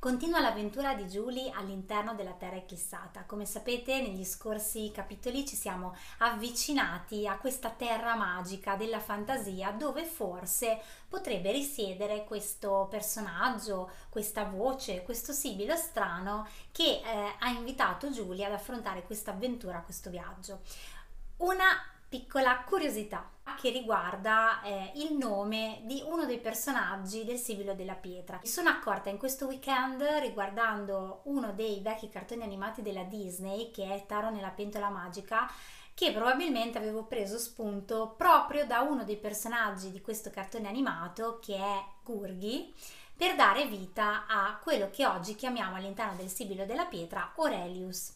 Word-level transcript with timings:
Continua 0.00 0.40
l'avventura 0.40 0.94
di 0.94 1.04
Julie 1.04 1.50
all'interno 1.50 2.14
della 2.14 2.32
Terra 2.32 2.56
eclissata. 2.56 3.24
Come 3.26 3.44
sapete, 3.44 4.00
negli 4.00 4.24
scorsi 4.24 4.90
capitoli 4.94 5.46
ci 5.46 5.56
siamo 5.56 5.94
avvicinati 6.20 7.26
a 7.26 7.36
questa 7.36 7.68
terra 7.68 8.14
magica 8.16 8.76
della 8.76 8.98
fantasia 8.98 9.72
dove 9.72 10.06
forse 10.06 10.80
potrebbe 11.06 11.52
risiedere 11.52 12.24
questo 12.24 12.86
personaggio, 12.88 13.90
questa 14.08 14.44
voce, 14.44 15.02
questo 15.02 15.34
sibilo 15.34 15.76
strano 15.76 16.48
che 16.72 17.02
eh, 17.04 17.34
ha 17.38 17.50
invitato 17.50 18.08
Julie 18.08 18.46
ad 18.46 18.52
affrontare 18.52 19.02
questa 19.02 19.32
avventura, 19.32 19.82
questo 19.82 20.08
viaggio. 20.08 20.60
Una 21.36 21.66
piccola 22.10 22.64
curiosità 22.66 23.30
che 23.56 23.70
riguarda 23.70 24.60
eh, 24.62 24.90
il 24.96 25.14
nome 25.14 25.82
di 25.84 26.02
uno 26.04 26.26
dei 26.26 26.40
personaggi 26.40 27.24
del 27.24 27.36
Sibilo 27.36 27.72
della 27.72 27.94
Pietra. 27.94 28.40
Mi 28.42 28.48
sono 28.48 28.68
accorta 28.68 29.10
in 29.10 29.16
questo 29.16 29.46
weekend 29.46 30.02
riguardando 30.20 31.20
uno 31.24 31.52
dei 31.52 31.80
vecchi 31.80 32.08
cartoni 32.08 32.42
animati 32.42 32.82
della 32.82 33.04
Disney 33.04 33.70
che 33.70 33.94
è 33.94 34.06
Taro 34.06 34.30
nella 34.30 34.48
pentola 34.48 34.88
magica 34.88 35.48
che 35.94 36.10
probabilmente 36.10 36.78
avevo 36.78 37.04
preso 37.04 37.38
spunto 37.38 38.14
proprio 38.16 38.66
da 38.66 38.80
uno 38.80 39.04
dei 39.04 39.18
personaggi 39.18 39.92
di 39.92 40.00
questo 40.00 40.30
cartone 40.30 40.66
animato 40.66 41.38
che 41.40 41.54
è 41.54 41.84
Gurgi 42.02 42.74
per 43.14 43.36
dare 43.36 43.66
vita 43.66 44.26
a 44.26 44.58
quello 44.60 44.90
che 44.90 45.06
oggi 45.06 45.36
chiamiamo 45.36 45.76
all'interno 45.76 46.16
del 46.16 46.28
Sibilo 46.28 46.64
della 46.64 46.86
Pietra 46.86 47.34
Aurelius. 47.36 48.14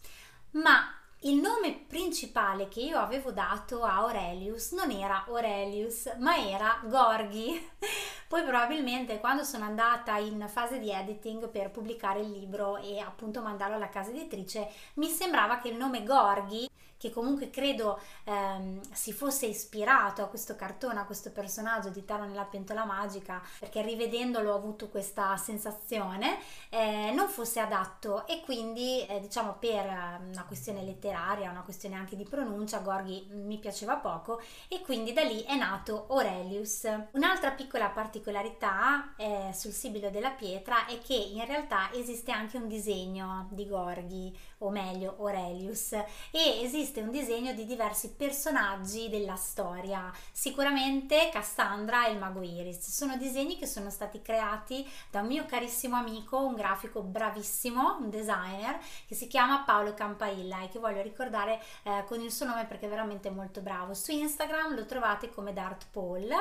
Ma 0.52 0.98
il 1.24 1.36
nome 1.36 1.72
principale 1.86 2.68
che 2.68 2.80
io 2.80 2.98
avevo 2.98 3.30
dato 3.32 3.82
a 3.82 3.96
Aurelius 3.96 4.72
non 4.72 4.90
era 4.90 5.24
Aurelius, 5.26 6.14
ma 6.18 6.36
era 6.36 6.80
Gorgi. 6.84 7.70
Poi 8.28 8.42
probabilmente 8.42 9.20
quando 9.20 9.42
sono 9.42 9.64
andata 9.64 10.18
in 10.18 10.44
fase 10.48 10.78
di 10.78 10.90
editing 10.90 11.48
per 11.48 11.70
pubblicare 11.70 12.20
il 12.20 12.30
libro 12.30 12.76
e 12.76 12.98
appunto 12.98 13.40
mandarlo 13.40 13.76
alla 13.76 13.88
casa 13.88 14.10
editrice, 14.10 14.68
mi 14.94 15.08
sembrava 15.08 15.60
che 15.60 15.68
il 15.68 15.76
nome 15.76 16.02
Gorgi 16.02 16.68
che 17.04 17.10
comunque 17.10 17.50
credo 17.50 18.00
ehm, 18.24 18.80
si 18.92 19.12
fosse 19.12 19.44
ispirato 19.44 20.22
a 20.22 20.26
questo 20.26 20.56
cartone, 20.56 21.00
a 21.00 21.04
questo 21.04 21.30
personaggio 21.32 21.90
di 21.90 22.02
Taro 22.06 22.24
nella 22.24 22.44
pentola 22.44 22.86
magica, 22.86 23.42
perché 23.58 23.82
rivedendolo 23.82 24.52
ho 24.52 24.56
avuto 24.56 24.88
questa 24.88 25.36
sensazione, 25.36 26.38
eh, 26.70 27.12
non 27.14 27.28
fosse 27.28 27.60
adatto 27.60 28.26
e 28.26 28.40
quindi 28.40 29.04
eh, 29.04 29.20
diciamo 29.20 29.56
per 29.58 29.84
una 29.84 30.44
questione 30.46 30.82
letteraria, 30.82 31.50
una 31.50 31.60
questione 31.60 31.94
anche 31.94 32.16
di 32.16 32.24
pronuncia, 32.24 32.78
Gorgi 32.78 33.26
mi 33.32 33.58
piaceva 33.58 33.96
poco 33.96 34.40
e 34.68 34.80
quindi 34.80 35.12
da 35.12 35.24
lì 35.24 35.42
è 35.42 35.56
nato 35.56 36.06
Aurelius. 36.08 36.88
Un'altra 37.12 37.50
piccola 37.50 37.90
particolarità 37.90 39.12
eh, 39.18 39.50
sul 39.52 39.72
sibilo 39.72 40.08
della 40.08 40.30
pietra 40.30 40.86
è 40.86 40.98
che 41.00 41.14
in 41.14 41.44
realtà 41.44 41.92
esiste 41.92 42.32
anche 42.32 42.56
un 42.56 42.66
disegno 42.66 43.48
di 43.50 43.66
Gorgi, 43.68 44.34
o 44.58 44.70
meglio 44.70 45.16
Aurelius, 45.18 45.92
e 45.92 46.62
esiste 46.62 46.93
esiste 46.94 47.00
un 47.00 47.10
disegno 47.10 47.52
di 47.52 47.66
diversi 47.66 48.12
personaggi 48.12 49.08
della 49.08 49.34
storia, 49.34 50.12
sicuramente 50.30 51.28
Cassandra 51.32 52.06
e 52.06 52.12
il 52.12 52.18
mago 52.18 52.42
Iris. 52.42 52.88
Sono 52.90 53.16
disegni 53.16 53.56
che 53.56 53.66
sono 53.66 53.90
stati 53.90 54.22
creati 54.22 54.86
da 55.10 55.20
un 55.20 55.26
mio 55.26 55.44
carissimo 55.44 55.96
amico, 55.96 56.38
un 56.38 56.54
grafico 56.54 57.02
bravissimo, 57.02 57.98
un 57.98 58.10
designer, 58.10 58.78
che 59.06 59.14
si 59.14 59.26
chiama 59.26 59.64
Paolo 59.64 59.94
Campailla 59.94 60.62
e 60.62 60.68
che 60.68 60.78
voglio 60.78 61.02
ricordare 61.02 61.60
eh, 61.82 62.04
con 62.06 62.20
il 62.20 62.30
suo 62.30 62.46
nome 62.46 62.66
perché 62.66 62.86
è 62.86 62.88
veramente 62.88 63.30
molto 63.30 63.60
bravo. 63.60 63.94
Su 63.94 64.12
Instagram 64.12 64.74
lo 64.74 64.86
trovate 64.86 65.30
come 65.30 65.52
Dart 65.52 65.86
Paul 65.90 66.32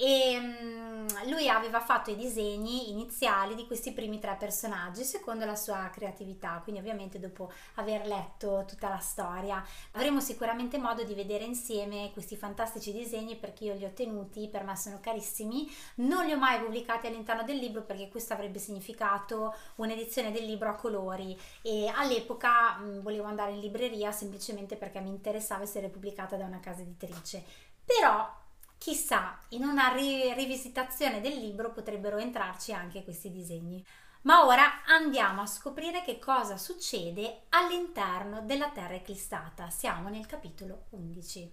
e 0.00 0.38
um, 0.38 1.28
lui 1.28 1.48
aveva 1.48 1.80
fatto 1.80 2.12
i 2.12 2.16
disegni 2.16 2.90
iniziali 2.90 3.56
di 3.56 3.66
questi 3.66 3.92
primi 3.92 4.20
tre 4.20 4.36
personaggi 4.38 5.02
secondo 5.02 5.44
la 5.44 5.56
sua 5.56 5.90
creatività, 5.92 6.60
quindi 6.62 6.80
ovviamente 6.80 7.18
dopo 7.18 7.50
aver 7.74 8.06
letto 8.06 8.64
tutta 8.64 8.88
la 8.88 8.98
storia. 8.98 9.60
Avremo 9.92 10.20
sicuramente 10.20 10.78
modo 10.78 11.02
di 11.02 11.14
vedere 11.14 11.42
insieme 11.42 12.12
questi 12.12 12.36
fantastici 12.36 12.92
disegni 12.92 13.34
perché 13.34 13.64
io 13.64 13.74
li 13.74 13.84
ho 13.84 13.92
tenuti, 13.92 14.46
per 14.46 14.62
me 14.62 14.76
sono 14.76 15.00
carissimi, 15.00 15.68
non 15.96 16.26
li 16.26 16.32
ho 16.32 16.38
mai 16.38 16.60
pubblicati 16.60 17.08
all'interno 17.08 17.42
del 17.42 17.56
libro 17.56 17.82
perché 17.82 18.08
questo 18.08 18.34
avrebbe 18.34 18.60
significato 18.60 19.52
un'edizione 19.76 20.30
del 20.30 20.44
libro 20.44 20.68
a 20.68 20.76
colori. 20.76 21.36
E 21.60 21.90
all'epoca 21.92 22.76
mh, 22.76 23.02
volevo 23.02 23.26
andare 23.26 23.50
in 23.50 23.58
libreria 23.58 24.12
semplicemente 24.12 24.76
perché 24.76 25.00
mi 25.00 25.08
interessava 25.08 25.64
essere 25.64 25.88
pubblicata 25.88 26.36
da 26.36 26.44
una 26.44 26.60
casa 26.60 26.82
editrice. 26.82 27.42
Però 27.84 28.37
Chissà, 28.78 29.40
in 29.48 29.64
una 29.64 29.92
ri- 29.92 30.32
rivisitazione 30.34 31.20
del 31.20 31.34
libro 31.34 31.72
potrebbero 31.72 32.16
entrarci 32.16 32.72
anche 32.72 33.02
questi 33.02 33.30
disegni. 33.30 33.84
Ma 34.22 34.46
ora 34.46 34.84
andiamo 34.86 35.42
a 35.42 35.46
scoprire 35.46 36.02
che 36.02 36.18
cosa 36.18 36.56
succede 36.56 37.42
all'interno 37.50 38.42
della 38.42 38.70
Terra 38.70 38.94
eclissata. 38.94 39.68
Siamo 39.70 40.08
nel 40.08 40.26
capitolo 40.26 40.86
11. 40.90 41.52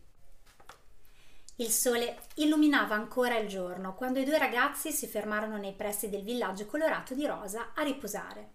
Il 1.57 1.69
sole 1.69 2.19
illuminava 2.35 2.95
ancora 2.95 3.37
il 3.37 3.47
giorno 3.47 3.95
quando 3.95 4.19
i 4.19 4.25
due 4.25 4.37
ragazzi 4.37 4.91
si 4.91 5.07
fermarono 5.07 5.57
nei 5.57 5.73
pressi 5.73 6.09
del 6.09 6.21
villaggio 6.23 6.65
colorato 6.65 7.13
di 7.13 7.25
rosa 7.25 7.71
a 7.73 7.81
riposare. 7.81 8.54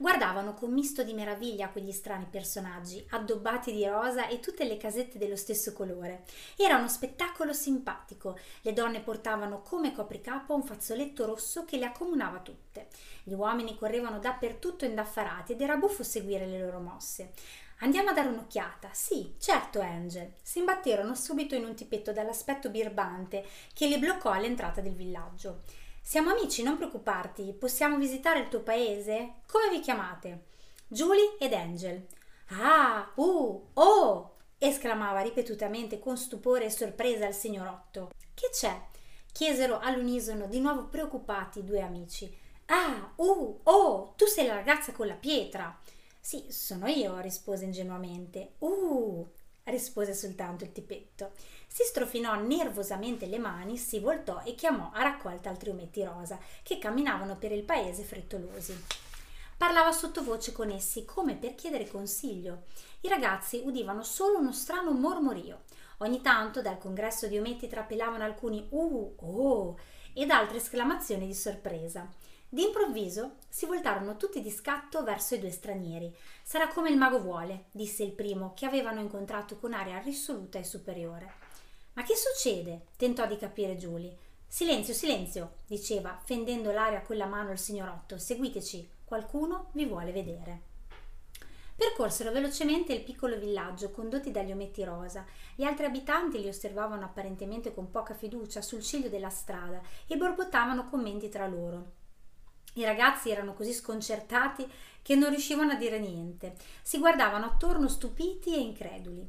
Guardavano 0.00 0.54
con 0.54 0.72
misto 0.72 1.02
di 1.02 1.12
meraviglia 1.12 1.70
quegli 1.70 1.90
strani 1.90 2.26
personaggi, 2.30 3.04
addobbati 3.10 3.72
di 3.72 3.84
rosa 3.84 4.28
e 4.28 4.38
tutte 4.38 4.64
le 4.64 4.76
casette 4.76 5.18
dello 5.18 5.34
stesso 5.34 5.72
colore. 5.72 6.22
Era 6.56 6.76
uno 6.76 6.86
spettacolo 6.86 7.52
simpatico. 7.52 8.38
Le 8.62 8.72
donne 8.72 9.00
portavano 9.00 9.60
come 9.60 9.92
copricapo 9.92 10.54
un 10.54 10.62
fazzoletto 10.62 11.26
rosso 11.26 11.64
che 11.64 11.78
le 11.78 11.86
accomunava 11.86 12.38
tutte. 12.38 12.86
Gli 13.24 13.32
uomini 13.32 13.76
correvano 13.76 14.20
dappertutto 14.20 14.84
indaffarati 14.84 15.52
ed 15.52 15.62
era 15.62 15.76
buffo 15.76 16.04
seguire 16.04 16.46
le 16.46 16.60
loro 16.60 16.78
mosse. 16.78 17.32
Andiamo 17.80 18.10
a 18.10 18.12
dare 18.12 18.28
un'occhiata. 18.28 18.90
Sì, 18.92 19.34
certo, 19.38 19.80
Angel. 19.80 20.34
Si 20.40 20.60
imbatterono 20.60 21.16
subito 21.16 21.56
in 21.56 21.64
un 21.64 21.74
tipetto 21.74 22.12
dall'aspetto 22.12 22.70
birbante 22.70 23.44
che 23.74 23.88
li 23.88 23.98
bloccò 23.98 24.30
all'entrata 24.30 24.80
del 24.80 24.94
villaggio. 24.94 25.62
Siamo 26.08 26.30
amici, 26.30 26.62
non 26.62 26.78
preoccuparti. 26.78 27.52
Possiamo 27.52 27.98
visitare 27.98 28.38
il 28.38 28.48
tuo 28.48 28.62
paese? 28.62 29.42
Come 29.44 29.68
vi 29.68 29.80
chiamate? 29.80 30.46
Julie 30.86 31.36
ed 31.38 31.52
Angel. 31.52 32.06
Ah, 32.46 33.12
uh, 33.16 33.68
oh! 33.74 34.36
esclamava 34.56 35.20
ripetutamente 35.20 35.98
con 35.98 36.16
stupore 36.16 36.64
e 36.64 36.70
sorpresa 36.70 37.26
il 37.26 37.34
signorotto. 37.34 38.10
Che 38.32 38.48
c'è? 38.50 38.86
chiesero 39.30 39.80
all'unisono 39.80 40.46
di 40.46 40.60
nuovo 40.60 40.86
preoccupati 40.86 41.58
i 41.58 41.64
due 41.64 41.82
amici. 41.82 42.34
Ah, 42.68 43.12
uh, 43.14 43.60
oh, 43.64 44.14
tu 44.16 44.24
sei 44.24 44.46
la 44.46 44.54
ragazza 44.54 44.92
con 44.92 45.08
la 45.08 45.14
pietra. 45.14 45.78
Sì, 46.18 46.46
sono 46.48 46.86
io, 46.86 47.18
rispose 47.18 47.66
ingenuamente. 47.66 48.54
Uh, 48.60 49.30
rispose 49.70 50.14
soltanto 50.14 50.64
il 50.64 50.72
tipetto. 50.72 51.32
Si 51.66 51.82
strofinò 51.84 52.34
nervosamente 52.34 53.26
le 53.26 53.38
mani, 53.38 53.76
si 53.76 54.00
voltò 54.00 54.42
e 54.44 54.54
chiamò 54.54 54.90
a 54.92 55.02
raccolta 55.02 55.50
altri 55.50 55.70
ometti 55.70 56.02
rosa 56.02 56.38
che 56.62 56.78
camminavano 56.78 57.36
per 57.36 57.52
il 57.52 57.62
paese 57.62 58.02
frettolosi. 58.02 58.76
Parlava 59.56 59.90
sottovoce 59.90 60.52
con 60.52 60.70
essi 60.70 61.04
come 61.04 61.34
per 61.34 61.54
chiedere 61.54 61.88
consiglio. 61.88 62.62
I 63.00 63.08
ragazzi 63.08 63.60
udivano 63.64 64.02
solo 64.04 64.38
uno 64.38 64.52
strano 64.52 64.92
mormorio. 64.92 65.62
Ogni 65.98 66.20
tanto 66.20 66.62
dal 66.62 66.78
congresso 66.78 67.26
di 67.26 67.38
ometti 67.38 67.66
trapelavano 67.66 68.22
alcuni 68.22 68.64
uh, 68.70 69.14
oh 69.16 69.78
ed 70.14 70.30
altre 70.30 70.58
esclamazioni 70.58 71.26
di 71.26 71.34
sorpresa. 71.34 72.08
D'improvviso 72.50 73.36
si 73.46 73.66
voltarono 73.66 74.16
tutti 74.16 74.40
di 74.40 74.50
scatto 74.50 75.02
verso 75.02 75.34
i 75.34 75.38
due 75.38 75.50
stranieri. 75.50 76.14
Sarà 76.42 76.68
come 76.68 76.88
il 76.88 76.96
mago 76.96 77.20
vuole, 77.20 77.66
disse 77.72 78.02
il 78.02 78.12
primo, 78.12 78.54
che 78.54 78.64
avevano 78.64 79.00
incontrato 79.00 79.58
con 79.58 79.74
aria 79.74 79.98
risoluta 79.98 80.58
e 80.58 80.64
superiore. 80.64 81.30
Ma 81.92 82.02
che 82.04 82.14
succede? 82.16 82.86
tentò 82.96 83.26
di 83.26 83.36
capire 83.36 83.76
Giulie. 83.76 84.16
Silenzio, 84.46 84.94
silenzio, 84.94 85.56
diceva, 85.66 86.18
fendendo 86.24 86.72
l'aria 86.72 87.02
con 87.02 87.18
la 87.18 87.26
mano 87.26 87.50
il 87.50 87.58
signorotto. 87.58 88.16
Seguiteci, 88.16 88.88
qualcuno 89.04 89.68
vi 89.72 89.84
vuole 89.84 90.10
vedere. 90.10 90.62
Percorsero 91.76 92.32
velocemente 92.32 92.94
il 92.94 93.02
piccolo 93.02 93.38
villaggio, 93.38 93.90
condotti 93.90 94.30
dagli 94.30 94.52
ometti 94.52 94.82
rosa. 94.84 95.26
Gli 95.54 95.64
altri 95.64 95.84
abitanti 95.84 96.40
li 96.40 96.48
osservavano 96.48 97.04
apparentemente 97.04 97.74
con 97.74 97.90
poca 97.90 98.14
fiducia 98.14 98.62
sul 98.62 98.82
ciglio 98.82 99.10
della 99.10 99.28
strada 99.28 99.82
e 100.06 100.16
borbottavano 100.16 100.86
commenti 100.86 101.28
tra 101.28 101.46
loro. 101.46 101.97
I 102.78 102.84
ragazzi 102.84 103.28
erano 103.30 103.54
così 103.54 103.72
sconcertati 103.72 104.64
che 105.02 105.16
non 105.16 105.30
riuscivano 105.30 105.72
a 105.72 105.74
dire 105.74 105.98
niente. 105.98 106.54
Si 106.80 106.98
guardavano 106.98 107.46
attorno 107.46 107.88
stupiti 107.88 108.54
e 108.54 108.60
increduli. 108.60 109.28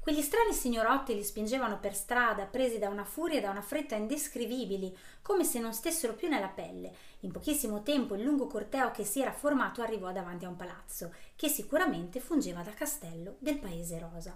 Quegli 0.00 0.22
strani 0.22 0.54
signorotti 0.54 1.14
li 1.14 1.22
spingevano 1.22 1.80
per 1.80 1.94
strada, 1.94 2.46
presi 2.46 2.78
da 2.78 2.88
una 2.88 3.04
furia 3.04 3.36
e 3.36 3.40
da 3.42 3.50
una 3.50 3.60
fretta 3.60 3.94
indescrivibili, 3.94 4.96
come 5.20 5.44
se 5.44 5.58
non 5.58 5.74
stessero 5.74 6.14
più 6.14 6.28
nella 6.28 6.48
pelle. 6.48 6.90
In 7.20 7.30
pochissimo 7.30 7.82
tempo 7.82 8.14
il 8.14 8.22
lungo 8.22 8.46
corteo 8.46 8.90
che 8.90 9.04
si 9.04 9.20
era 9.20 9.32
formato 9.32 9.82
arrivò 9.82 10.10
davanti 10.10 10.46
a 10.46 10.48
un 10.48 10.56
palazzo, 10.56 11.12
che 11.36 11.48
sicuramente 11.48 12.20
fungeva 12.20 12.62
da 12.62 12.72
castello 12.72 13.36
del 13.38 13.58
paese 13.58 13.98
rosa. 13.98 14.34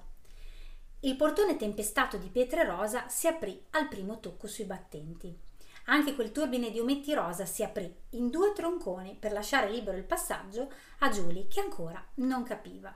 Il 1.00 1.16
portone 1.16 1.56
tempestato 1.56 2.18
di 2.18 2.28
pietre 2.28 2.66
rosa 2.66 3.08
si 3.08 3.26
aprì 3.26 3.58
al 3.70 3.88
primo 3.88 4.20
tocco 4.20 4.46
sui 4.46 4.64
battenti. 4.64 5.50
Anche 5.86 6.14
quel 6.14 6.32
turbine 6.32 6.70
di 6.70 6.78
ometti 6.78 7.12
rosa 7.12 7.44
si 7.44 7.62
aprì 7.62 7.92
in 8.10 8.30
due 8.30 8.52
tronconi 8.52 9.16
per 9.18 9.32
lasciare 9.32 9.70
libero 9.70 9.96
il 9.96 10.04
passaggio 10.04 10.70
a 11.00 11.08
Giulie 11.10 11.48
che 11.48 11.60
ancora 11.60 12.04
non 12.16 12.44
capiva. 12.44 12.94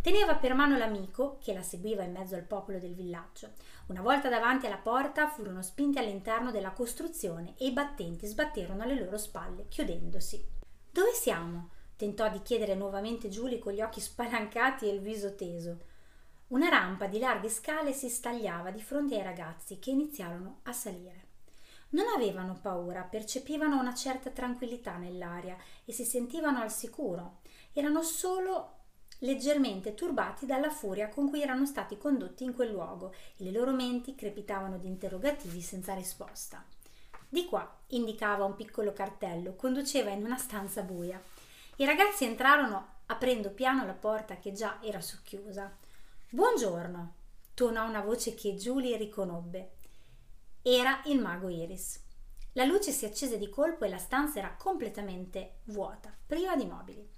Teneva 0.00 0.36
per 0.36 0.54
mano 0.54 0.78
l'amico, 0.78 1.36
che 1.42 1.52
la 1.52 1.62
seguiva 1.62 2.04
in 2.04 2.12
mezzo 2.12 2.36
al 2.36 2.44
popolo 2.44 2.78
del 2.78 2.94
villaggio. 2.94 3.50
Una 3.86 4.02
volta 4.02 4.28
davanti 4.28 4.66
alla 4.66 4.76
porta 4.76 5.28
furono 5.28 5.62
spinti 5.62 5.98
all'interno 5.98 6.52
della 6.52 6.70
costruzione 6.70 7.54
e 7.58 7.66
i 7.66 7.72
battenti 7.72 8.24
sbatterono 8.24 8.84
alle 8.84 8.94
loro 8.94 9.18
spalle, 9.18 9.66
chiudendosi. 9.68 10.44
Dove 10.92 11.10
siamo? 11.12 11.70
tentò 11.96 12.30
di 12.30 12.40
chiedere 12.42 12.76
nuovamente 12.76 13.28
Giulia 13.28 13.58
con 13.58 13.72
gli 13.72 13.80
occhi 13.80 14.00
spalancati 14.00 14.86
e 14.86 14.92
il 14.92 15.00
viso 15.00 15.34
teso. 15.34 15.78
Una 16.48 16.68
rampa 16.68 17.06
di 17.06 17.18
larghe 17.18 17.48
scale 17.48 17.92
si 17.92 18.08
stagliava 18.08 18.70
di 18.70 18.80
fronte 18.80 19.16
ai 19.16 19.24
ragazzi 19.24 19.80
che 19.80 19.90
iniziarono 19.90 20.60
a 20.62 20.72
salire. 20.72 21.25
Non 21.90 22.06
avevano 22.14 22.58
paura, 22.60 23.02
percepivano 23.02 23.78
una 23.78 23.94
certa 23.94 24.30
tranquillità 24.30 24.96
nell'aria 24.96 25.56
e 25.84 25.92
si 25.92 26.04
sentivano 26.04 26.60
al 26.60 26.72
sicuro. 26.72 27.38
Erano 27.72 28.02
solo 28.02 28.72
leggermente 29.20 29.94
turbati 29.94 30.44
dalla 30.44 30.70
furia 30.70 31.08
con 31.08 31.28
cui 31.28 31.40
erano 31.40 31.64
stati 31.64 31.96
condotti 31.96 32.44
in 32.44 32.54
quel 32.54 32.70
luogo 32.70 33.14
e 33.36 33.44
le 33.44 33.50
loro 33.50 33.72
menti 33.72 34.14
crepitavano 34.14 34.78
di 34.78 34.88
interrogativi 34.88 35.60
senza 35.62 35.94
risposta. 35.94 36.64
Di 37.28 37.46
qua 37.46 37.78
indicava 37.88 38.44
un 38.44 38.54
piccolo 38.54 38.92
cartello, 38.92 39.54
conduceva 39.54 40.10
in 40.10 40.24
una 40.24 40.36
stanza 40.36 40.82
buia. 40.82 41.20
I 41.76 41.84
ragazzi 41.84 42.24
entrarono 42.24 42.94
aprendo 43.06 43.50
piano 43.50 43.86
la 43.86 43.94
porta 43.94 44.38
che 44.38 44.52
già 44.52 44.78
era 44.82 45.00
socchiusa. 45.00 45.74
Buongiorno, 46.28 47.14
tuonò 47.54 47.86
una 47.86 48.00
voce 48.00 48.34
che 48.34 48.54
Julie 48.54 48.96
riconobbe. 48.96 49.75
Era 50.68 51.00
il 51.04 51.20
mago 51.20 51.48
Iris. 51.48 52.02
La 52.54 52.64
luce 52.64 52.90
si 52.90 53.04
accese 53.04 53.38
di 53.38 53.48
colpo 53.48 53.84
e 53.84 53.88
la 53.88 53.98
stanza 53.98 54.40
era 54.40 54.56
completamente 54.58 55.58
vuota, 55.66 56.12
priva 56.26 56.56
di 56.56 56.66
mobili. 56.66 57.08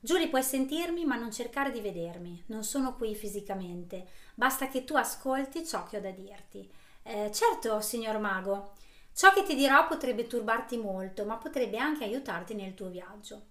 Giulia, 0.00 0.28
puoi 0.28 0.42
sentirmi, 0.42 1.06
ma 1.06 1.16
non 1.16 1.32
cercare 1.32 1.70
di 1.70 1.80
vedermi. 1.80 2.42
Non 2.48 2.62
sono 2.62 2.94
qui 2.94 3.14
fisicamente. 3.14 4.06
Basta 4.34 4.68
che 4.68 4.84
tu 4.84 4.96
ascolti 4.96 5.64
ciò 5.64 5.84
che 5.84 5.96
ho 5.96 6.00
da 6.02 6.10
dirti. 6.10 6.70
Eh, 7.04 7.30
certo, 7.32 7.80
signor 7.80 8.18
mago. 8.18 8.74
Ciò 9.14 9.32
che 9.32 9.44
ti 9.44 9.54
dirò 9.54 9.86
potrebbe 9.86 10.26
turbarti 10.26 10.76
molto, 10.76 11.24
ma 11.24 11.38
potrebbe 11.38 11.78
anche 11.78 12.04
aiutarti 12.04 12.52
nel 12.52 12.74
tuo 12.74 12.90
viaggio. 12.90 13.46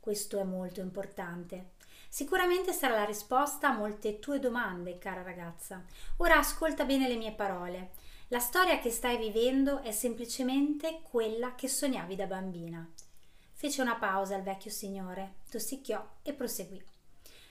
Questo 0.00 0.38
è 0.38 0.44
molto 0.44 0.80
importante. 0.80 1.72
Sicuramente 2.08 2.72
sarà 2.72 2.94
la 2.94 3.04
risposta 3.04 3.68
a 3.68 3.76
molte 3.76 4.18
tue 4.18 4.38
domande, 4.38 4.96
cara 4.96 5.20
ragazza. 5.20 5.84
Ora 6.16 6.38
ascolta 6.38 6.86
bene 6.86 7.06
le 7.06 7.16
mie 7.16 7.32
parole. 7.32 8.06
La 8.30 8.40
storia 8.40 8.78
che 8.78 8.90
stai 8.90 9.16
vivendo 9.16 9.80
è 9.80 9.90
semplicemente 9.90 11.00
quella 11.02 11.54
che 11.54 11.66
sognavi 11.66 12.14
da 12.14 12.26
bambina. 12.26 12.86
Fece 13.52 13.80
una 13.80 13.96
pausa 13.96 14.36
il 14.36 14.42
vecchio 14.42 14.70
signore, 14.70 15.36
tossicchiò 15.50 16.06
e 16.20 16.34
proseguì. 16.34 16.84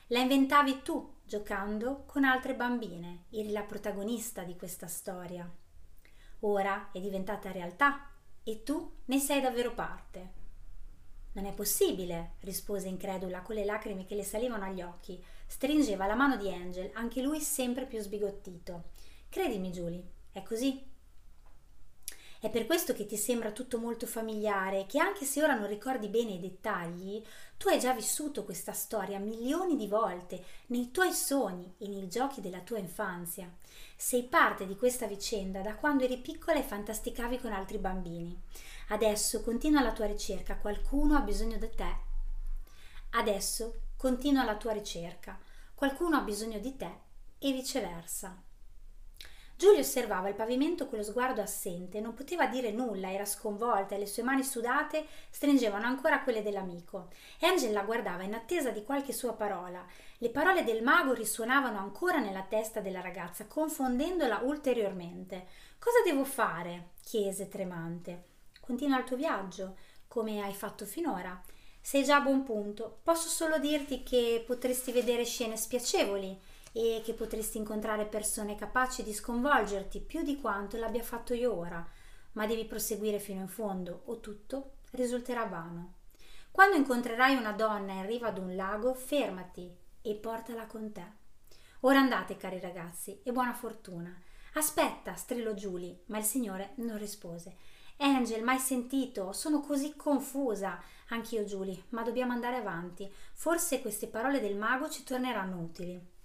La 0.09 0.19
inventavi 0.19 0.83
tu, 0.83 1.15
giocando 1.23 2.03
con 2.05 2.23
altre 2.23 2.53
bambine, 2.53 3.23
eri 3.31 3.51
la 3.51 3.63
protagonista 3.63 4.43
di 4.43 4.55
questa 4.55 4.85
storia. 4.85 5.51
Ora 6.41 6.91
è 6.91 6.99
diventata 6.99 7.51
realtà 7.51 8.11
e 8.43 8.61
tu 8.61 8.97
ne 9.05 9.17
sei 9.17 9.41
davvero 9.41 9.73
parte. 9.73 10.31
Non 11.31 11.45
è 11.45 11.53
possibile, 11.53 12.33
rispose 12.41 12.87
incredula 12.87 13.41
con 13.41 13.55
le 13.55 13.65
lacrime 13.65 14.05
che 14.05 14.13
le 14.13 14.23
salivano 14.23 14.65
agli 14.65 14.83
occhi. 14.83 15.19
Stringeva 15.47 16.05
la 16.05 16.13
mano 16.13 16.37
di 16.37 16.53
Angel, 16.53 16.91
anche 16.93 17.23
lui 17.23 17.41
sempre 17.41 17.87
più 17.87 17.99
sbigottito. 17.99 18.89
Credimi, 19.27 19.71
Julie, 19.71 20.15
è 20.39 20.43
così. 20.43 20.95
È 22.39 22.51
per 22.51 22.67
questo 22.67 22.93
che 22.93 23.07
ti 23.07 23.17
sembra 23.17 23.51
tutto 23.51 23.79
molto 23.79 24.05
familiare, 24.05 24.85
che 24.85 24.99
anche 24.99 25.25
se 25.25 25.41
ora 25.41 25.55
non 25.55 25.67
ricordi 25.67 26.07
bene 26.07 26.33
i 26.33 26.39
dettagli, 26.39 27.23
tu 27.57 27.67
hai 27.69 27.79
già 27.79 27.93
vissuto 27.93 28.43
questa 28.43 28.73
storia 28.73 29.17
milioni 29.17 29.75
di 29.75 29.87
volte 29.87 30.43
nei 30.67 30.91
tuoi 30.91 31.11
sogni 31.13 31.73
e 31.79 31.87
nei 31.87 32.07
giochi 32.07 32.39
della 32.39 32.59
tua 32.59 32.77
infanzia. 32.77 33.51
Sei 33.95 34.23
parte 34.23 34.67
di 34.67 34.75
questa 34.75 35.07
vicenda 35.07 35.61
da 35.61 35.75
quando 35.75 36.03
eri 36.03 36.19
piccola 36.19 36.59
e 36.59 36.63
fantasticavi 36.63 37.39
con 37.39 37.51
altri 37.51 37.79
bambini. 37.79 38.39
Adesso 38.89 39.41
continua 39.41 39.81
la 39.81 39.91
tua 39.91 40.05
ricerca, 40.05 40.57
qualcuno 40.57 41.17
ha 41.17 41.21
bisogno 41.21 41.57
di 41.57 41.69
te. 41.75 41.95
Adesso 43.09 43.81
continua 43.97 44.43
la 44.43 44.57
tua 44.57 44.73
ricerca, 44.73 45.39
qualcuno 45.73 46.17
ha 46.17 46.21
bisogno 46.21 46.59
di 46.59 46.75
te 46.75 46.91
e 47.39 47.51
viceversa. 47.51 48.46
Giulia 49.57 49.79
osservava 49.79 50.29
il 50.29 50.35
pavimento 50.35 50.85
con 50.85 50.99
lo 50.99 51.03
sguardo 51.03 51.41
assente, 51.41 51.99
non 51.99 52.13
poteva 52.13 52.45
dire 52.45 52.69
nulla, 52.69 53.11
era 53.11 53.25
sconvolta 53.25 53.95
e 53.95 53.97
le 53.97 54.05
sue 54.05 54.21
mani 54.21 54.43
sudate 54.43 55.03
stringevano 55.31 55.83
ancora 55.83 56.21
quelle 56.21 56.43
dell'amico. 56.43 57.07
Angel 57.39 57.73
la 57.73 57.81
guardava 57.81 58.21
in 58.21 58.35
attesa 58.35 58.69
di 58.69 58.83
qualche 58.83 59.13
sua 59.13 59.33
parola. 59.33 59.83
Le 60.19 60.29
parole 60.29 60.63
del 60.63 60.83
mago 60.83 61.13
risuonavano 61.13 61.79
ancora 61.79 62.19
nella 62.19 62.43
testa 62.43 62.81
della 62.81 63.01
ragazza, 63.01 63.47
confondendola 63.47 64.41
ulteriormente. 64.43 65.47
Cosa 65.79 66.03
devo 66.05 66.23
fare? 66.23 66.89
chiese 67.01 67.49
tremante. 67.49 68.25
Continua 68.61 68.99
il 68.99 69.05
tuo 69.05 69.15
viaggio, 69.15 69.75
come 70.07 70.39
hai 70.43 70.53
fatto 70.53 70.85
finora. 70.85 71.41
Sei 71.81 72.03
già 72.03 72.17
a 72.17 72.21
buon 72.21 72.43
punto. 72.43 72.99
Posso 73.01 73.27
solo 73.27 73.57
dirti 73.57 74.03
che 74.03 74.43
potresti 74.45 74.91
vedere 74.91 75.25
scene 75.25 75.57
spiacevoli 75.57 76.39
e 76.77 77.01
che 77.03 77.13
potresti 77.13 77.57
incontrare 77.57 78.05
persone 78.05 78.53
capaci 78.53 79.01
di 79.01 79.11
sconvolgerti 79.11 79.99
più 79.99 80.21
di 80.21 80.39
quanto 80.39 80.77
l'abbia 80.77 81.01
fatto 81.01 81.33
io 81.33 81.57
ora, 81.57 81.83
ma 82.33 82.45
devi 82.45 82.65
proseguire 82.65 83.17
fino 83.17 83.41
in 83.41 83.47
fondo 83.47 84.03
o 84.05 84.19
tutto 84.19 84.73
risulterà 84.91 85.45
vano. 85.45 85.95
Quando 86.51 86.75
incontrerai 86.75 87.35
una 87.35 87.53
donna 87.53 87.93
in 87.93 88.05
riva 88.05 88.27
ad 88.27 88.37
un 88.37 88.55
lago, 88.55 88.93
fermati 88.93 89.75
e 90.03 90.13
portala 90.17 90.67
con 90.67 90.91
te. 90.91 91.03
Ora 91.79 91.97
andate, 91.97 92.37
cari 92.37 92.59
ragazzi, 92.59 93.21
e 93.23 93.31
buona 93.31 93.53
fortuna. 93.53 94.15
Aspetta, 94.53 95.15
strillò 95.15 95.53
Julie, 95.53 96.03
ma 96.07 96.19
il 96.19 96.25
signore 96.25 96.73
non 96.75 96.99
rispose. 96.99 97.55
Angel, 97.97 98.43
mai 98.43 98.59
sentito? 98.59 99.33
Sono 99.33 99.61
così 99.61 99.95
confusa. 99.95 100.79
Anch'io, 101.09 101.43
Julie, 101.43 101.85
ma 101.89 102.03
dobbiamo 102.03 102.33
andare 102.33 102.57
avanti. 102.57 103.11
Forse 103.33 103.81
queste 103.81 104.05
parole 104.05 104.39
del 104.39 104.55
mago 104.55 104.87
ci 104.91 105.03
torneranno 105.03 105.57
utili. 105.57 106.15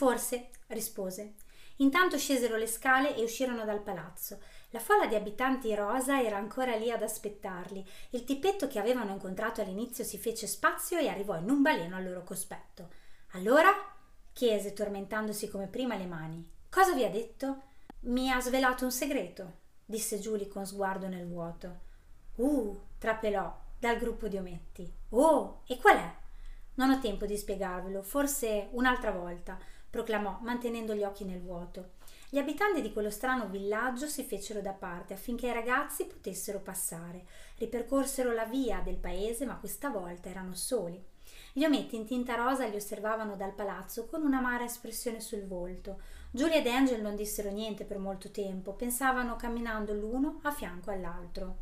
Forse, 0.00 0.48
rispose. 0.68 1.34
Intanto 1.76 2.16
scesero 2.16 2.56
le 2.56 2.66
scale 2.66 3.14
e 3.14 3.22
uscirono 3.22 3.66
dal 3.66 3.82
palazzo. 3.82 4.40
La 4.70 4.78
folla 4.78 5.04
di 5.04 5.14
abitanti 5.14 5.74
rosa 5.74 6.22
era 6.22 6.38
ancora 6.38 6.74
lì 6.74 6.90
ad 6.90 7.02
aspettarli. 7.02 7.86
Il 8.12 8.24
tippetto 8.24 8.66
che 8.66 8.78
avevano 8.78 9.12
incontrato 9.12 9.60
all'inizio 9.60 10.02
si 10.02 10.16
fece 10.16 10.46
spazio 10.46 10.96
e 10.96 11.08
arrivò 11.08 11.36
in 11.36 11.50
un 11.50 11.60
baleno 11.60 11.96
al 11.96 12.04
loro 12.04 12.24
cospetto. 12.24 12.88
Allora? 13.32 13.68
chiese, 14.32 14.72
tormentandosi 14.72 15.50
come 15.50 15.66
prima 15.66 15.96
le 15.96 16.06
mani. 16.06 16.50
Cosa 16.70 16.94
vi 16.94 17.04
ha 17.04 17.10
detto? 17.10 17.64
Mi 18.04 18.30
ha 18.30 18.40
svelato 18.40 18.86
un 18.86 18.92
segreto, 18.92 19.58
disse 19.84 20.18
Giulia 20.18 20.48
con 20.48 20.64
sguardo 20.64 21.08
nel 21.08 21.26
vuoto. 21.26 21.80
Uh, 22.36 22.74
trapelò 22.96 23.54
dal 23.78 23.98
gruppo 23.98 24.28
di 24.28 24.38
ometti. 24.38 24.90
Oh, 25.10 25.60
e 25.66 25.76
qual 25.76 25.98
è? 25.98 26.14
Non 26.76 26.88
ho 26.88 27.00
tempo 27.00 27.26
di 27.26 27.36
spiegarvelo, 27.36 28.02
forse 28.02 28.68
un'altra 28.70 29.10
volta 29.10 29.58
proclamò 29.90 30.38
mantenendo 30.42 30.94
gli 30.94 31.02
occhi 31.02 31.24
nel 31.24 31.40
vuoto. 31.40 31.98
Gli 32.30 32.38
abitanti 32.38 32.80
di 32.80 32.92
quello 32.92 33.10
strano 33.10 33.48
villaggio 33.48 34.06
si 34.06 34.22
fecero 34.22 34.60
da 34.60 34.72
parte 34.72 35.14
affinché 35.14 35.48
i 35.48 35.52
ragazzi 35.52 36.04
potessero 36.04 36.60
passare. 36.60 37.26
Ripercorsero 37.58 38.32
la 38.32 38.44
via 38.44 38.80
del 38.80 38.96
paese, 38.96 39.44
ma 39.44 39.56
questa 39.56 39.88
volta 39.88 40.28
erano 40.28 40.54
soli. 40.54 41.02
Gli 41.52 41.64
ometti 41.64 41.96
in 41.96 42.06
tinta 42.06 42.36
rosa 42.36 42.66
li 42.66 42.76
osservavano 42.76 43.34
dal 43.34 43.52
palazzo 43.52 44.06
con 44.06 44.22
un'amara 44.22 44.64
espressione 44.64 45.20
sul 45.20 45.44
volto. 45.44 46.00
Giulia 46.30 46.58
ed 46.58 46.68
Angel 46.68 47.00
non 47.00 47.16
dissero 47.16 47.50
niente 47.50 47.84
per 47.84 47.98
molto 47.98 48.30
tempo, 48.30 48.74
pensavano 48.74 49.34
camminando 49.34 49.92
l'uno 49.92 50.38
a 50.42 50.52
fianco 50.52 50.92
all'altro. 50.92 51.56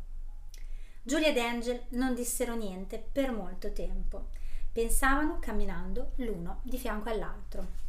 Giulia 1.01 1.29
ed 1.29 1.37
Angel 1.39 1.85
non 1.89 2.13
dissero 2.13 2.53
niente 2.53 3.03
per 3.11 3.31
molto 3.31 3.73
tempo. 3.73 4.27
Pensavano 4.71 5.39
camminando 5.39 6.11
l'uno 6.17 6.59
di 6.61 6.77
fianco 6.77 7.09
all'altro. 7.09 7.87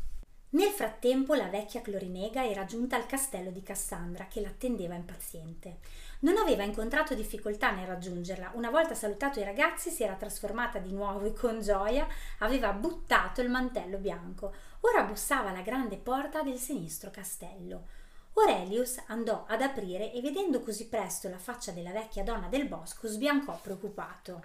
Nel 0.53 0.71
frattempo 0.71 1.35
la 1.35 1.47
vecchia 1.47 1.81
Clorinega 1.81 2.45
era 2.45 2.65
giunta 2.65 2.97
al 2.97 3.07
castello 3.07 3.51
di 3.51 3.63
Cassandra 3.63 4.27
che 4.27 4.41
l'attendeva 4.41 4.97
impaziente. 4.97 5.79
Non 6.21 6.39
aveva 6.39 6.65
incontrato 6.65 7.15
difficoltà 7.15 7.71
nel 7.71 7.87
raggiungerla. 7.87 8.53
Una 8.55 8.69
volta 8.69 8.95
salutato 8.95 9.39
i 9.39 9.45
ragazzi 9.45 9.91
si 9.91 10.03
era 10.03 10.15
trasformata 10.15 10.81
di 10.81 10.93
nuovo 10.93 11.25
e 11.25 11.33
con 11.35 11.61
gioia 11.61 12.05
aveva 12.39 12.73
buttato 12.73 13.41
il 13.41 13.49
mantello 13.49 13.99
bianco. 13.99 14.53
Ora 14.81 15.05
bussava 15.05 15.51
alla 15.51 15.63
grande 15.63 15.97
porta 15.97 16.43
del 16.43 16.59
sinistro 16.59 17.11
castello. 17.11 17.87
Aurelius 18.35 19.03
andò 19.07 19.45
ad 19.47 19.63
aprire 19.63 20.13
e 20.13 20.21
vedendo 20.21 20.61
così 20.63 20.89
presto 20.89 21.29
la 21.29 21.39
faccia 21.39 21.71
della 21.71 21.93
vecchia 21.93 22.25
donna 22.25 22.49
del 22.49 22.67
bosco 22.67 23.07
sbiancò 23.07 23.57
preoccupato. 23.63 24.43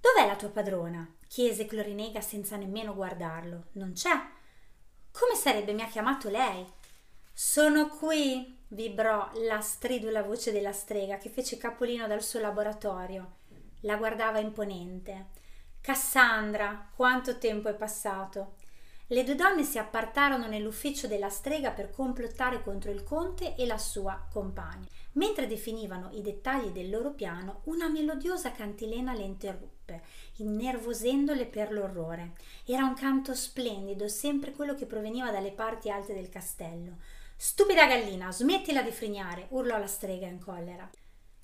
Dov'è 0.00 0.26
la 0.28 0.36
tua 0.36 0.50
padrona? 0.50 1.12
chiese 1.26 1.66
Clorinega 1.66 2.20
senza 2.20 2.56
nemmeno 2.56 2.94
guardarlo. 2.94 3.64
Non 3.72 3.94
c'è. 3.94 4.12
Come 5.16 5.36
sarebbe 5.36 5.72
mi 5.72 5.82
ha 5.82 5.86
chiamato 5.86 6.28
lei? 6.28 6.66
Sono 7.32 7.86
qui, 7.86 8.64
vibrò 8.66 9.30
la 9.46 9.60
stridula 9.60 10.24
voce 10.24 10.50
della 10.50 10.72
strega 10.72 11.18
che 11.18 11.28
fece 11.28 11.56
capolino 11.56 12.08
dal 12.08 12.20
suo 12.20 12.40
laboratorio. 12.40 13.36
La 13.82 13.94
guardava 13.94 14.40
imponente. 14.40 15.26
Cassandra, 15.80 16.90
quanto 16.96 17.38
tempo 17.38 17.68
è 17.68 17.74
passato! 17.74 18.56
Le 19.06 19.22
due 19.22 19.36
donne 19.36 19.62
si 19.62 19.78
appartarono 19.78 20.48
nell'ufficio 20.48 21.06
della 21.06 21.30
strega 21.30 21.70
per 21.70 21.92
complottare 21.92 22.60
contro 22.60 22.90
il 22.90 23.04
conte 23.04 23.54
e 23.54 23.66
la 23.66 23.78
sua 23.78 24.26
compagna. 24.32 24.88
Mentre 25.12 25.46
definivano 25.46 26.10
i 26.14 26.22
dettagli 26.22 26.70
del 26.70 26.90
loro 26.90 27.12
piano, 27.12 27.60
una 27.66 27.88
melodiosa 27.88 28.50
cantilena 28.50 29.12
le 29.12 29.22
interruppe, 29.22 29.73
innervosendole 30.36 31.46
per 31.46 31.72
l'orrore. 31.72 32.32
Era 32.64 32.84
un 32.84 32.94
canto 32.94 33.34
splendido, 33.34 34.08
sempre 34.08 34.52
quello 34.52 34.74
che 34.74 34.86
proveniva 34.86 35.30
dalle 35.30 35.52
parti 35.52 35.90
alte 35.90 36.14
del 36.14 36.28
castello. 36.28 36.98
Stupida 37.36 37.86
gallina, 37.86 38.32
smettila 38.32 38.82
di 38.82 38.90
frignare, 38.90 39.46
urlò 39.50 39.78
la 39.78 39.86
strega 39.86 40.26
in 40.26 40.38
collera. 40.38 40.88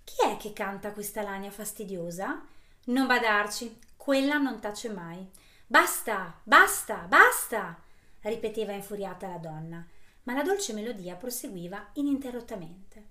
Chi 0.05 0.27
è 0.27 0.37
che 0.37 0.53
canta 0.53 0.93
questa 0.93 1.23
lania 1.23 1.51
fastidiosa? 1.51 2.43
Non 2.87 3.07
badarci, 3.07 3.79
quella 3.97 4.39
non 4.39 4.61
tace 4.61 4.89
mai. 4.89 5.29
Basta, 5.67 6.41
basta, 6.43 7.07
basta! 7.09 7.79
ripeteva 8.23 8.73
infuriata 8.73 9.29
la 9.29 9.39
donna, 9.39 9.87
ma 10.25 10.35
la 10.35 10.43
dolce 10.43 10.73
melodia 10.73 11.15
proseguiva 11.17 11.91
ininterrottamente. 11.95 13.10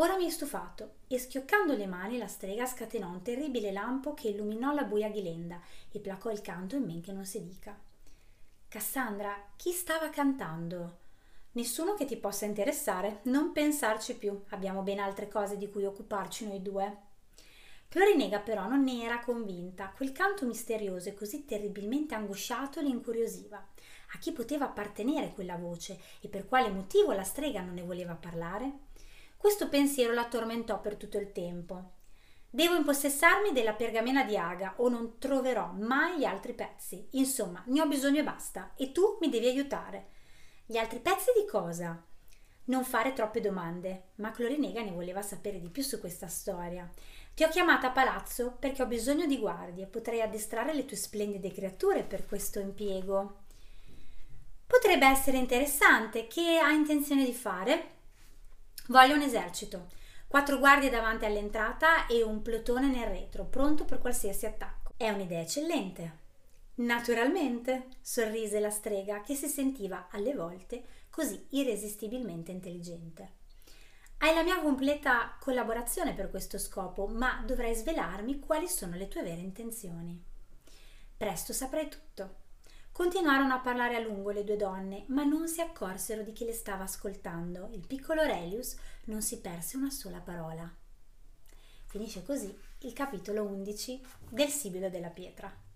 Ora 0.00 0.16
mi 0.16 0.26
è 0.26 0.30
stufato 0.30 0.98
e 1.08 1.18
schioccando 1.18 1.74
le 1.74 1.86
mani 1.86 2.18
la 2.18 2.28
strega 2.28 2.66
scatenò 2.66 3.08
un 3.08 3.22
terribile 3.22 3.72
lampo 3.72 4.14
che 4.14 4.28
illuminò 4.28 4.72
la 4.72 4.84
buia 4.84 5.08
ghilenda 5.08 5.60
e 5.90 5.98
placò 5.98 6.30
il 6.30 6.40
canto 6.40 6.76
in 6.76 6.84
men 6.84 7.00
che 7.00 7.10
non 7.10 7.24
si 7.24 7.42
dica. 7.42 7.76
Cassandra, 8.68 9.34
chi 9.56 9.72
stava 9.72 10.08
cantando? 10.10 10.98
Nessuno 11.52 11.94
che 11.94 12.04
ti 12.04 12.16
possa 12.16 12.44
interessare, 12.44 13.22
non 13.24 13.50
pensarci 13.50 14.14
più, 14.14 14.40
abbiamo 14.50 14.82
ben 14.82 15.00
altre 15.00 15.26
cose 15.26 15.56
di 15.56 15.68
cui 15.68 15.84
occuparci 15.84 16.46
noi 16.46 16.62
due. 16.62 16.96
Florinega 17.88 18.38
però 18.38 18.68
non 18.68 18.84
ne 18.84 19.02
era 19.02 19.18
convinta, 19.18 19.92
quel 19.96 20.12
canto 20.12 20.46
misterioso 20.46 21.08
e 21.08 21.14
così 21.14 21.44
terribilmente 21.44 22.14
angosciato 22.14 22.80
le 22.80 22.88
incuriosiva. 22.88 23.56
A 24.12 24.18
chi 24.18 24.30
poteva 24.30 24.66
appartenere 24.66 25.32
quella 25.32 25.56
voce 25.56 25.98
e 26.20 26.28
per 26.28 26.46
quale 26.46 26.70
motivo 26.70 27.12
la 27.12 27.24
strega 27.24 27.62
non 27.62 27.74
ne 27.74 27.82
voleva 27.82 28.14
parlare? 28.14 28.86
Questo 29.38 29.68
pensiero 29.68 30.12
la 30.12 30.26
tormentò 30.26 30.80
per 30.80 30.96
tutto 30.96 31.16
il 31.16 31.30
tempo. 31.30 31.92
Devo 32.50 32.74
impossessarmi 32.74 33.52
della 33.52 33.72
pergamena 33.72 34.24
di 34.24 34.36
Aga 34.36 34.74
o 34.78 34.88
non 34.88 35.18
troverò 35.18 35.70
mai 35.72 36.18
gli 36.18 36.24
altri 36.24 36.54
pezzi. 36.54 37.06
Insomma, 37.12 37.62
ne 37.66 37.80
ho 37.80 37.86
bisogno 37.86 38.18
e 38.18 38.24
basta, 38.24 38.72
e 38.74 38.90
tu 38.90 39.16
mi 39.20 39.28
devi 39.28 39.46
aiutare. 39.46 40.08
Gli 40.66 40.76
altri 40.76 40.98
pezzi 40.98 41.30
di 41.36 41.46
cosa? 41.48 42.04
Non 42.64 42.84
fare 42.84 43.12
troppe 43.12 43.40
domande, 43.40 44.08
ma 44.16 44.32
Clorinega 44.32 44.82
ne 44.82 44.90
voleva 44.90 45.22
sapere 45.22 45.60
di 45.60 45.70
più 45.70 45.84
su 45.84 46.00
questa 46.00 46.26
storia. 46.26 46.90
Ti 47.32 47.44
ho 47.44 47.48
chiamata 47.48 47.86
a 47.86 47.92
palazzo 47.92 48.56
perché 48.58 48.82
ho 48.82 48.86
bisogno 48.86 49.26
di 49.26 49.38
guardie, 49.38 49.86
potrei 49.86 50.20
addestrare 50.20 50.74
le 50.74 50.84
tue 50.84 50.96
splendide 50.96 51.52
creature 51.52 52.02
per 52.02 52.26
questo 52.26 52.58
impiego. 52.58 53.44
Potrebbe 54.66 55.06
essere 55.06 55.38
interessante. 55.38 56.26
Che 56.26 56.58
hai 56.58 56.74
intenzione 56.74 57.24
di 57.24 57.32
fare? 57.32 57.97
Voglio 58.90 59.16
un 59.16 59.20
esercito, 59.20 59.88
quattro 60.26 60.58
guardie 60.58 60.88
davanti 60.88 61.26
all'entrata 61.26 62.06
e 62.06 62.22
un 62.22 62.40
plotone 62.40 62.88
nel 62.88 63.06
retro, 63.06 63.44
pronto 63.44 63.84
per 63.84 63.98
qualsiasi 63.98 64.46
attacco. 64.46 64.94
È 64.96 65.10
un'idea 65.10 65.42
eccellente. 65.42 66.26
Naturalmente, 66.76 67.88
sorrise 68.00 68.60
la 68.60 68.70
strega 68.70 69.20
che 69.20 69.34
si 69.34 69.46
sentiva 69.46 70.08
alle 70.10 70.32
volte 70.32 70.84
così 71.10 71.48
irresistibilmente 71.50 72.50
intelligente. 72.50 73.32
Hai 74.20 74.34
la 74.34 74.42
mia 74.42 74.58
completa 74.62 75.36
collaborazione 75.38 76.14
per 76.14 76.30
questo 76.30 76.56
scopo, 76.56 77.06
ma 77.06 77.42
dovrai 77.46 77.74
svelarmi 77.74 78.38
quali 78.38 78.68
sono 78.68 78.96
le 78.96 79.08
tue 79.08 79.22
vere 79.22 79.42
intenzioni. 79.42 80.18
Presto 81.14 81.52
saprai 81.52 81.90
tutto. 81.90 82.46
Continuarono 82.98 83.54
a 83.54 83.60
parlare 83.60 83.94
a 83.94 84.00
lungo 84.00 84.30
le 84.30 84.42
due 84.42 84.56
donne, 84.56 85.04
ma 85.10 85.22
non 85.22 85.46
si 85.46 85.60
accorsero 85.60 86.22
di 86.22 86.32
chi 86.32 86.44
le 86.44 86.52
stava 86.52 86.82
ascoltando. 86.82 87.68
Il 87.70 87.86
piccolo 87.86 88.22
Aurelius 88.22 88.76
non 89.04 89.22
si 89.22 89.40
perse 89.40 89.76
una 89.76 89.88
sola 89.88 90.18
parola. 90.18 90.68
Finisce 91.86 92.24
così 92.24 92.52
il 92.80 92.92
capitolo 92.94 93.44
11 93.44 94.04
del 94.30 94.48
Sibilo 94.48 94.90
della 94.90 95.10
Pietra. 95.10 95.67